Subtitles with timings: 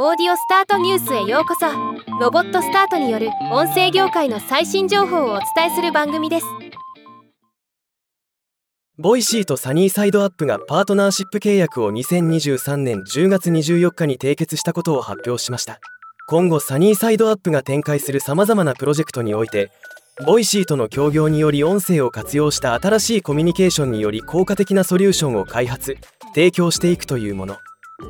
[0.00, 1.66] オーディオスタートニュースへようこそ。
[2.20, 6.46] ロボットスタートによる音声業界の最新情報をお伝えする番組です。
[8.96, 15.80] Voicy とサニーサイドアップがパートナーシップ契約を2023年10月24日に締結したことを発表しました。
[16.28, 19.72] 今後サニーサイドアップが展開するさまざまなプロジェクトにおいて
[20.24, 25.96] Voicy との協業により音声を活用した新しいコミュニケーションにより効果的なソリューションを開発
[26.36, 27.56] 提供していくというもの。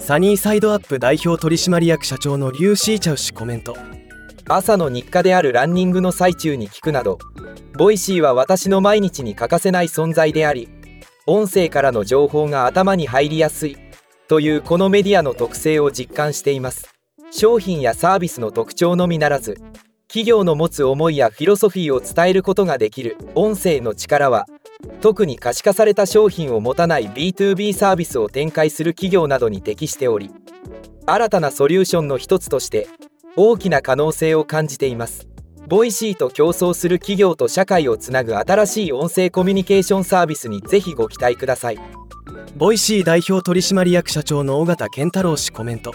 [0.00, 3.74] サニーサイドアップ代表取締役社長のリュウ・シーチャウ氏コメント。
[4.46, 7.18] 朝の日課であるランニングの最中に聞くなど
[7.76, 10.68] Voicy は私の毎日に欠かせない存在であり
[11.26, 13.76] 音声からの情報が頭に入りやすい
[14.28, 16.94] というこのメディアの特性を実感しています。
[17.30, 19.56] 商品やサービスの特徴のみならず
[20.06, 24.46] 企業の持つ思いやフィロソフィーを伝えることができる音声の力は
[25.00, 30.30] 特に可視化された商品を持たない B2B サービスを展開する企業などに適しており
[31.06, 32.88] 新たなソリューションの一つとして
[33.36, 35.28] 大きな可能性を感じています。
[35.68, 41.78] Voicy と共創する企業と社会をつなぐ新しい音声コミュニケーションサービスにぜひご期待ください。
[42.58, 45.92] Voicy 代表取締役社長の緒方憲太郎氏コメント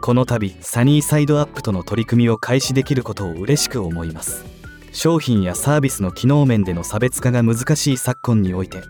[0.00, 4.53] この度サニーサイドアップとの取り組みを開始できることを嬉しく思います
[4.94, 8.80] 商品やサービスの機能面での差別化が難しい昨今において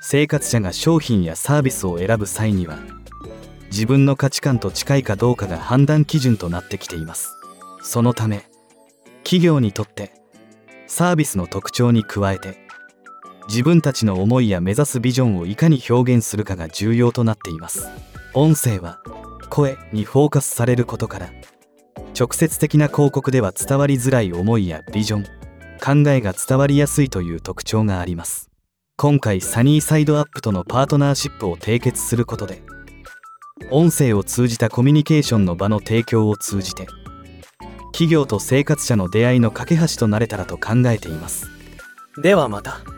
[0.00, 2.78] 生活者が商品やサービスを選ぶ際には
[3.64, 7.34] 自分の価値観と近いかどうかが判断基準となってきています。
[7.82, 8.44] そのため
[9.24, 10.12] 企業にとって
[10.86, 12.56] サービスの特徴に加えて
[13.48, 17.88] 自分たちの思いや目指すビジョンをいかに表現するかが重要となっています。
[18.34, 19.00] 音声は
[19.50, 21.30] 声にフォーカスされることから
[22.18, 25.24] 直接的な広告では伝わりづらい思いやビジョン
[25.80, 28.50] 考えが伝わりやすいという特徴があります。
[28.96, 32.64] 今回サニーサイドアップとのパートナーシップを締結することで
[33.70, 36.88] 音声を通じたコミュニケーションの場の提供を通じて
[37.92, 41.48] 企業と生活者の出会いの架け橋となれたらと考えています。
[42.20, 42.97] ではまた。